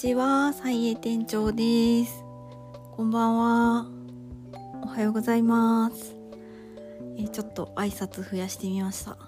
[0.00, 2.24] ちは、サイエ店長です。
[2.96, 3.86] こんばんは。
[4.82, 6.16] おはようございます。
[7.18, 9.18] えーちょっと挨拶増やしてみました。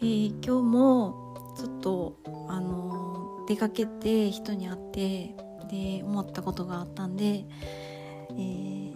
[0.00, 2.16] えー今日もちょっと
[2.48, 5.34] あのー出かけて人に会って
[5.68, 7.44] で思ったことがあったんで、
[8.30, 8.94] えー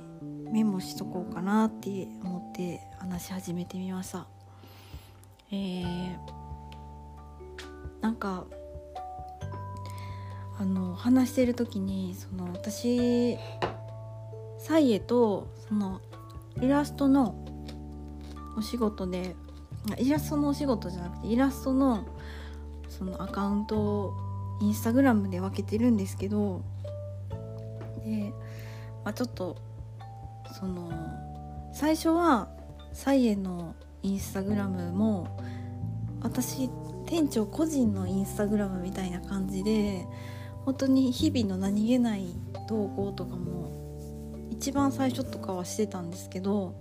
[0.52, 4.28] メモしとこうかなって思って話し始めてみました。
[5.50, 6.16] え
[8.00, 8.44] なんか
[10.60, 13.38] あの話してる時にその私
[14.58, 16.02] サイエとその
[16.60, 17.34] イラストの
[18.58, 19.34] お仕事で
[19.96, 22.06] イラストのお仕事じゃなくてイラストの
[22.90, 24.12] そのアカウントを
[24.60, 26.62] インスタグラムで分けてるんですけど
[28.04, 28.30] で、
[29.02, 29.56] まあ、ちょっと
[30.58, 30.92] その
[31.72, 32.50] 最初は
[32.92, 35.40] サイエのインスタグラムも
[36.20, 36.68] 私
[37.06, 40.04] 店長個人のインスタグラムみたいな感じで
[40.64, 42.26] 本当に日々の何気ない
[42.68, 43.70] 投稿とかも
[44.50, 46.74] 一番最初とかはしてたんですけど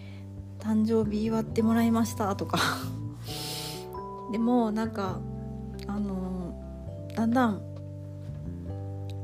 [0.60, 2.58] 「誕生日祝ってもらいました」とか。
[4.32, 5.20] でもなんか
[5.86, 6.54] あの
[7.14, 7.62] だんだん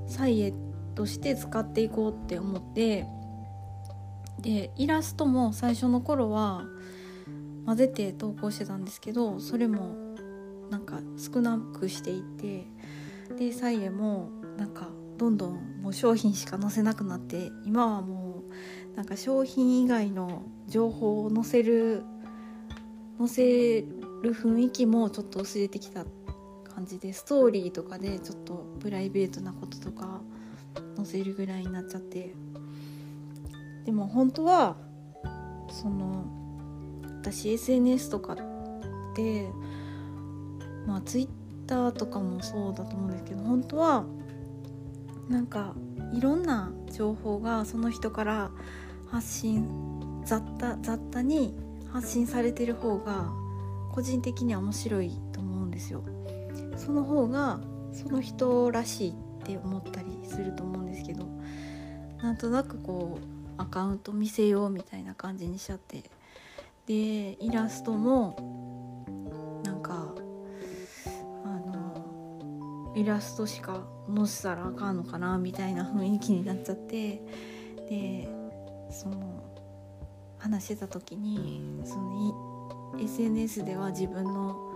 [0.06, 0.54] サイエ
[0.94, 3.06] として使っていこうって思って
[4.40, 6.64] でイラストも最初の頃は
[7.66, 9.94] 混ぜて投稿してたんですけどそれも
[10.70, 12.66] なんか少なくしていて
[13.38, 18.42] でサイエもなんかどんどんもう商品しか載せなくなって今はも
[18.92, 22.02] うなんか商品以外の情報を載せる
[23.18, 23.84] 載せ
[24.22, 26.04] る雰囲気もちょっと薄れてきた
[26.74, 30.20] 感じでストーリーとかでちょっとプライベートなこととか
[30.96, 32.34] 載せるぐらいになっちゃって。
[33.84, 34.76] でも本当は
[35.68, 36.24] その
[37.20, 38.36] 私 SNS とかっ
[39.14, 39.48] て
[40.86, 41.28] まあツイッ
[41.66, 44.04] ターとかもそうだと思うんですけど本当は
[45.28, 45.74] なんか
[46.12, 48.50] いろんな情報がその人から
[49.08, 49.68] 発信
[50.24, 51.54] 雑多雑多に
[51.92, 53.30] 発信されてる方が
[53.92, 56.02] 個人的には面白いと思うんですよ。
[56.76, 57.60] その方が
[57.92, 59.14] その人らしいっ
[59.44, 61.26] て思ったりすると思うんですけど
[62.20, 66.02] なんとなくこうアカウント見せようみたいな感じにしちゃって
[66.86, 68.53] でイラストも
[72.94, 77.22] イラストしか載せたらあかんのかなみたいな雰囲気になっちゃって。
[77.88, 78.28] で
[78.90, 79.44] その
[80.38, 84.72] 話してた時にその SNS では自分の、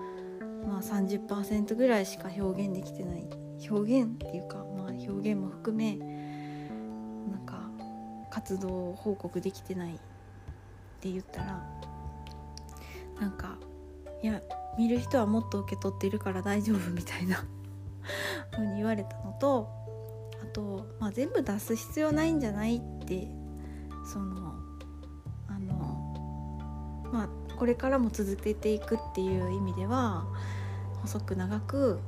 [0.66, 3.28] まあ、30%ぐらいしか表現できてない。
[3.70, 7.68] 表現っていうか、まあ、表現も含めなんか
[8.30, 9.98] 活動報告できてないっ
[11.00, 11.62] て言ったら
[13.20, 13.58] なんか
[14.22, 14.40] いや
[14.78, 17.44] 見る人はもっと受け取ってるから大丈夫みたいな。
[18.52, 19.68] 風に言われたのと
[20.42, 23.28] あと、まあ、全部出す必要ないんじゃないって
[24.12, 24.54] その
[25.48, 30.24] あのまあこれからも続けていくっていう意味では
[31.02, 32.00] 細く長く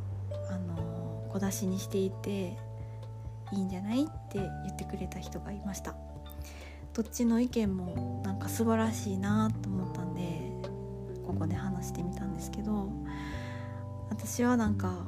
[0.50, 2.56] あの小出しにしていて
[3.52, 5.94] いいんじゃないって言ってくれた人がいました。
[6.92, 10.20] どっちの意見もなんか素晴らしいなと思ったんで
[11.24, 12.88] ここで話してみたんですけど
[14.10, 15.06] 私はなんか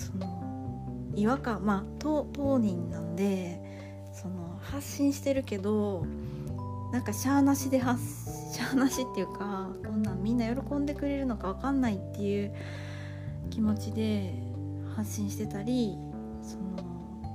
[0.00, 3.60] その違和感まあ当当人なんで
[4.12, 6.06] その発信してるけど
[6.92, 8.02] なんかしゃーなしで発
[8.54, 12.54] しゃーなしっていうかこんなんみんな喜んでくれるのか分かんないっていう
[13.50, 14.34] 気持ちで
[14.96, 15.96] 発信してたり
[16.42, 16.82] その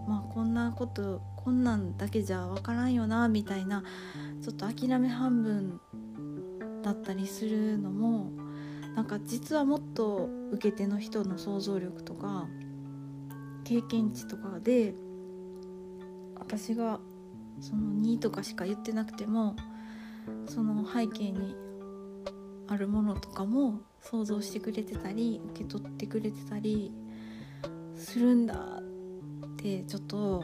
[0.08, 3.84] まあこんなことこんなんだけじゃ分からんよなみたいな
[4.42, 5.80] ちょっと諦め半分
[6.82, 8.32] だったりするのも
[8.96, 12.48] なんか実はもっと受け手の人の想像力とか
[13.66, 14.94] 経験値とかで
[16.36, 17.00] 私が
[17.60, 19.56] その2とかしか言ってなくても
[20.48, 21.56] その背景に
[22.68, 26.94] あるものとかも想像してくれてたり受け取ってくれてたり
[27.96, 30.44] するんだってちょっと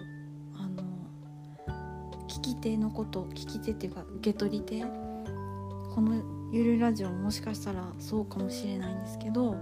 [0.56, 0.84] あの
[2.28, 9.56] 聞き手のこと聞き手っていうか受け取り手このゆるラジオもしかしたらそうかもしれないんですけど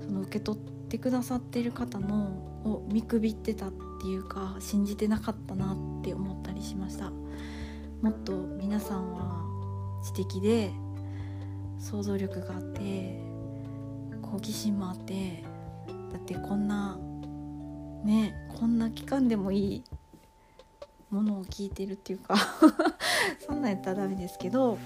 [0.00, 2.24] その受け取ってくださってる方の
[2.64, 7.10] を見くびってたっていうか信じてなかったなって思ったりしました。
[8.02, 9.44] もっと皆さんは
[10.02, 10.70] 知的で
[11.78, 13.20] 想像力があって
[14.22, 15.44] 好奇心もあって
[16.10, 16.98] だってこんな
[18.04, 19.84] ねこんな期間でもいい
[21.10, 22.36] ものを聞いてるっていうか
[23.46, 24.78] そんなんやったらダメですけど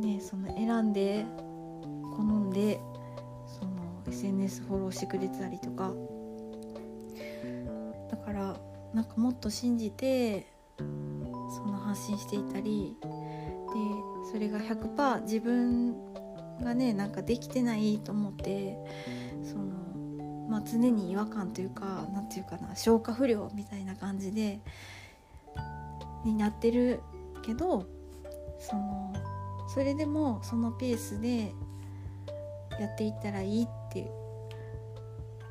[0.00, 1.24] ねその選んで
[2.16, 2.80] 好んで
[3.46, 5.92] その SNS フォローしてくれてたりとか。
[8.10, 8.56] だから
[8.92, 10.46] なんかもっと信じて
[10.78, 13.06] その発信していたりで
[14.32, 15.94] それが100%自分
[16.62, 18.76] がねなんかできてないと思って
[19.42, 19.64] その、
[20.48, 24.60] まあ、常に違和感というか何て言うかな消化不良みたいな感じで
[26.24, 27.00] になってる
[27.42, 27.86] けど
[28.58, 29.12] その
[29.72, 31.52] それでもそのペースで
[32.80, 34.10] やっていったらいいって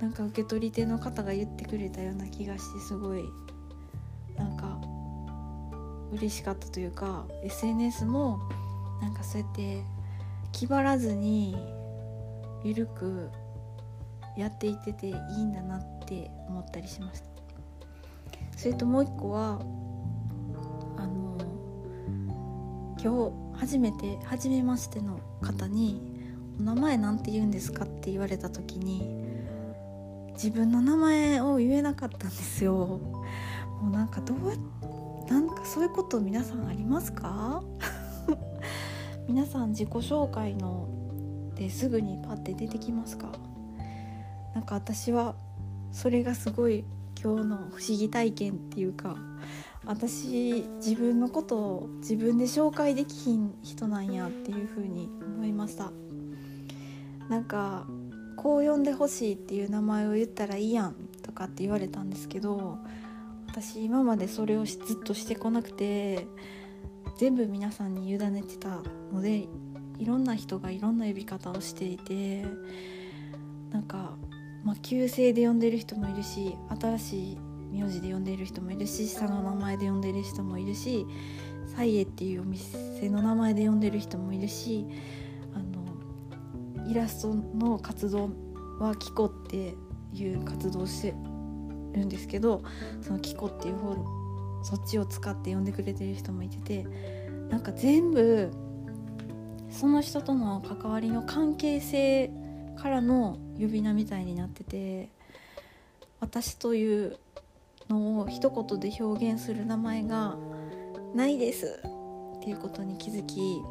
[0.01, 3.23] なんか受け取り手の方が言ってくれたような気がしてすごい
[4.35, 4.77] なんか
[6.11, 8.39] 嬉しかったというか SNS も
[9.01, 9.83] なんかそうやって
[10.51, 11.55] 気張らずに
[12.65, 13.29] 緩く
[14.37, 15.13] やっていってていい
[15.43, 17.29] んだなって思ったりしました。
[18.57, 19.59] それともう一個は
[20.97, 21.37] あの
[23.01, 26.01] 今日初めて初めましての方に
[26.59, 29.25] 「お名前なんて言うんですか?」って言われた時に
[30.33, 32.99] 自分の名前を言えなかったんですよ
[33.81, 37.61] もうなんかどうなんかそういうこと皆さんありますか？
[39.27, 40.87] 皆さん自己紹介の
[41.55, 43.31] ですぐにパッて出てきますか？
[44.55, 45.35] なんか私は
[45.91, 46.83] それがすごい
[47.21, 49.17] 今日の不思議体験っていうか
[49.89, 55.91] 私自分のことを自分で紹介できひん人なんやっていう風に思いました。
[57.27, 57.87] なんか
[58.35, 60.93] こう呼んでほしいっていう名前を言ったらいいやん
[61.23, 62.77] とかって言われたんですけど
[63.47, 66.27] 私今までそれをずっとしてこなくて
[67.17, 69.47] 全部皆さんに委ねてたので
[69.97, 72.45] いろんな人がいろんな呼び方をしていて
[73.71, 74.15] なんか、
[74.63, 77.37] まあ、旧姓で呼んでる人もいるし新しい
[77.71, 81.05] 名字で呼んでいる人もいるし下の名前で呼んでいる人もいるし
[81.75, 84.85] サイエっていうお店の名前で呼んでる人もいるし
[85.53, 88.31] あのイラストの活動
[88.79, 89.75] はキコって
[90.13, 91.13] いう活動をして
[91.93, 92.63] るんですけど
[93.01, 93.95] そのキコっていう方
[94.63, 96.85] そっちを使って呼んでくれてる人もいてて
[97.49, 98.51] なんか全部
[99.69, 102.31] その人との関わりの関係性
[102.77, 105.09] からの呼び名みたいになってて
[106.19, 107.17] 私という
[107.89, 110.37] のを一言で表現する名前が
[111.13, 111.81] ないです
[112.37, 113.61] っていうことに気づき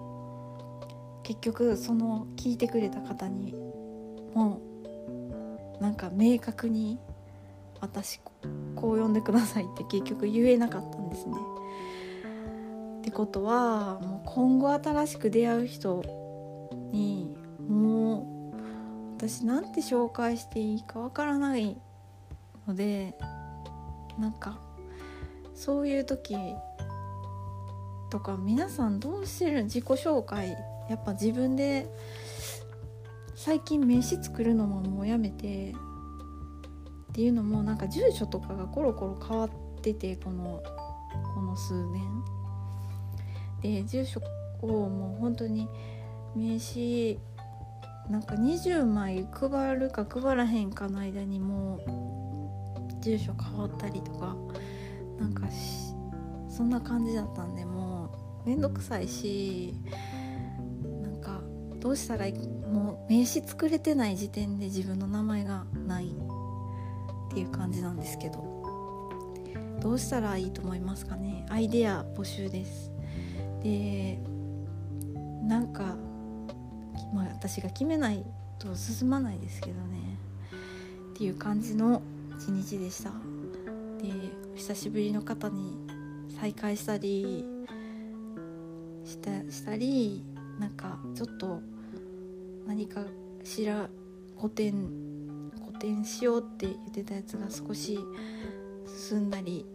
[1.23, 3.55] 結局その聞いてくれた方に
[4.35, 4.61] も
[5.81, 6.99] なんか明確に
[7.81, 8.21] 私
[8.75, 11.35] こう呼んでくださいって結局言えなかったんですね。
[13.01, 16.03] ってことはもう今後新しく出会う人
[16.93, 17.37] に
[17.69, 21.81] もう私なんて紹介していいかわからない
[22.67, 23.17] ので
[24.19, 24.59] なんか
[25.55, 26.37] そういう時
[28.11, 29.65] とか皆さんどうしてる？
[29.65, 30.57] 自己紹介。
[30.89, 31.87] やっぱ自分で
[33.35, 35.75] 最近名刺作るのももうやめて。
[37.09, 39.51] っていうのもなんか住所とかがコロコロ変わっ
[39.83, 40.63] ててこの
[41.35, 42.25] この数年。
[43.61, 44.21] で住所
[44.63, 45.69] をもう本当に
[46.37, 47.19] 名刺
[48.09, 52.18] なんか20枚配るか配らへんかの間にもう
[53.17, 54.37] 住所変わったりとか
[55.19, 55.43] なんか
[56.49, 58.11] そんな感じだったんでも
[58.45, 59.75] うめんどくさいし
[61.03, 61.41] なんか
[61.81, 62.27] どうしたら
[62.71, 66.11] もう名刺作れてない時点で自分の名前がないっ
[67.31, 68.63] ていう感じなんですけど
[69.81, 71.47] どうしたらいいと思いますかね？
[71.49, 72.91] アイデア募集です。
[73.63, 74.21] で
[75.45, 75.97] なんか、
[77.15, 78.25] まあ、私が決めない
[78.59, 80.19] と進まないですけどね。
[81.15, 82.03] っていう感じの
[82.39, 83.11] 一日でした。
[84.01, 84.13] で
[84.55, 85.77] 久しぶりの方に
[86.41, 87.45] 再会したり
[89.05, 90.25] したしたり
[90.61, 91.61] なんかちょっと
[92.67, 93.03] 何か
[93.43, 93.89] しら
[94.37, 94.73] 古典
[95.67, 97.99] 古典しようって言ってたやつが少し
[99.09, 99.67] 進んだり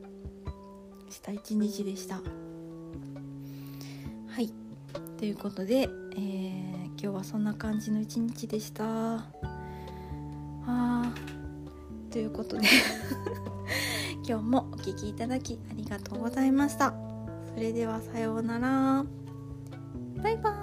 [1.10, 2.16] した一日でした。
[2.16, 2.22] は
[4.42, 4.54] い。
[5.18, 9.26] ということで、えー、今日はそんな感じの一日でした。
[10.66, 11.14] あ
[12.14, 12.68] ということで
[14.24, 16.94] 今日もお聴きいただきありがとうございました。
[17.56, 19.04] それではさようなら。
[20.22, 20.63] バイバーイ。